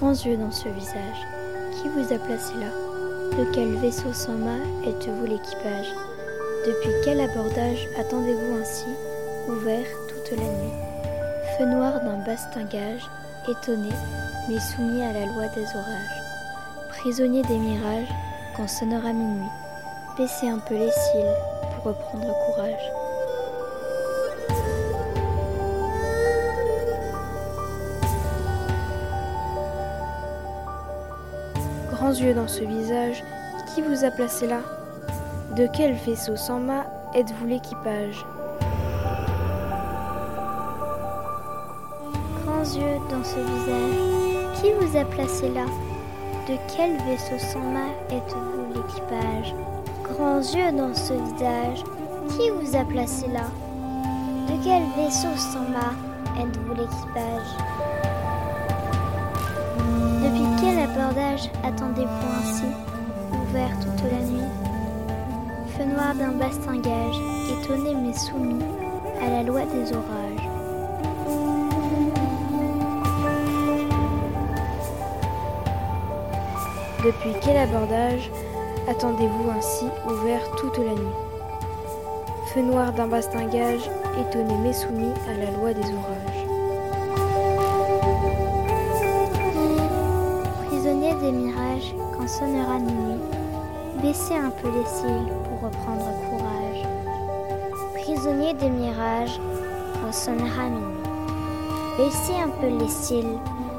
[0.00, 1.26] Grands yeux dans ce visage,
[1.72, 2.70] qui vous a placé là?
[3.36, 5.92] De quel vaisseau sans mât êtes-vous l'équipage?
[6.64, 8.86] Depuis quel abordage attendez-vous ainsi,
[9.48, 10.72] ouvert toute la nuit?
[11.58, 13.10] Feu noir d'un bastingage,
[13.48, 13.90] étonné,
[14.48, 16.22] mais soumis à la loi des orages.
[16.90, 18.14] Prisonnier des mirages,
[18.56, 19.50] quand sonnera minuit,
[20.16, 21.34] baissez un peu les cils
[21.74, 23.07] pour reprendre courage.
[31.98, 33.24] Grands yeux dans ce visage,
[33.74, 34.60] qui vous a placé là?
[35.56, 38.24] De quel vaisseau sans mât êtes-vous l'équipage?
[42.44, 45.64] Grands yeux dans ce visage, qui vous a placé là?
[46.48, 49.52] De quel vaisseau sans mât êtes-vous l'équipage?
[50.04, 51.82] Grands yeux dans ce visage,
[52.28, 53.50] qui vous a placé là?
[54.46, 55.96] De quel vaisseau sans mât
[56.40, 57.97] êtes-vous l'équipage?
[60.22, 62.64] Depuis quel abordage attendez-vous ainsi,
[63.32, 64.50] ouvert toute la nuit
[65.76, 67.16] Feu noir d'un bastingage,
[67.50, 68.64] étonné mais soumis
[69.24, 70.48] à la loi des orages.
[77.04, 78.30] Depuis quel abordage
[78.88, 81.16] attendez-vous ainsi ouvert toute la nuit
[82.52, 83.88] Feu noir d'un bastingage,
[84.18, 86.27] étonné mais soumis à la loi des orages.
[92.28, 93.20] Sonnera minuit,
[94.02, 96.86] baissez un peu les cils pour reprendre courage.
[97.94, 99.40] Prisonnier des mirages,
[100.12, 101.02] sonnera minuit,
[101.96, 103.38] baissez un peu les cils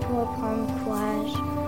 [0.00, 1.59] pour reprendre courage.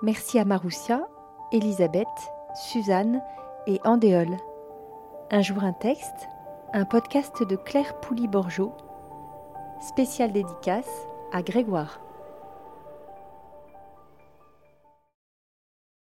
[0.00, 1.08] Merci à Maroussia,
[1.50, 2.06] Elisabeth,
[2.54, 3.20] Suzanne
[3.66, 4.36] et Andéole.
[5.32, 6.28] Un jour un texte,
[6.72, 8.72] un podcast de Claire Pouli-Borgeot,
[9.80, 12.00] spécial dédicace à Grégoire.